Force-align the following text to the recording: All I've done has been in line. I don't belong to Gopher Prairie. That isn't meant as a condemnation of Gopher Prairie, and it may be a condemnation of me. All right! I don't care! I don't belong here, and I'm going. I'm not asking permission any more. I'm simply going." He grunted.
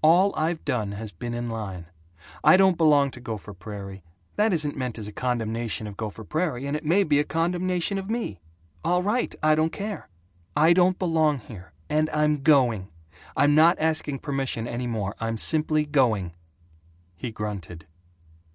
All 0.00 0.34
I've 0.36 0.64
done 0.64 0.92
has 0.92 1.12
been 1.12 1.34
in 1.34 1.50
line. 1.50 1.84
I 2.42 2.56
don't 2.56 2.78
belong 2.78 3.10
to 3.10 3.20
Gopher 3.20 3.52
Prairie. 3.52 4.02
That 4.36 4.54
isn't 4.54 4.74
meant 4.74 4.96
as 4.98 5.06
a 5.06 5.12
condemnation 5.12 5.86
of 5.86 5.98
Gopher 5.98 6.24
Prairie, 6.24 6.64
and 6.64 6.74
it 6.74 6.82
may 6.82 7.04
be 7.04 7.20
a 7.20 7.24
condemnation 7.24 7.98
of 7.98 8.08
me. 8.08 8.40
All 8.86 9.02
right! 9.02 9.34
I 9.42 9.54
don't 9.54 9.72
care! 9.74 10.08
I 10.56 10.72
don't 10.72 10.98
belong 10.98 11.40
here, 11.40 11.72
and 11.90 12.08
I'm 12.08 12.40
going. 12.40 12.88
I'm 13.36 13.54
not 13.54 13.78
asking 13.78 14.20
permission 14.20 14.66
any 14.66 14.86
more. 14.86 15.14
I'm 15.20 15.36
simply 15.36 15.84
going." 15.84 16.32
He 17.14 17.30
grunted. 17.30 17.86